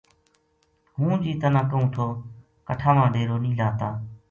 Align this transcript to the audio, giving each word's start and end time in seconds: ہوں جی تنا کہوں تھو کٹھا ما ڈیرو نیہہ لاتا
ہوں 0.97 1.13
جی 1.23 1.31
تنا 1.41 1.61
کہوں 1.69 1.89
تھو 1.93 2.05
کٹھا 2.67 2.91
ما 2.97 3.05
ڈیرو 3.13 3.37
نیہہ 3.43 3.57
لاتا 3.59 3.89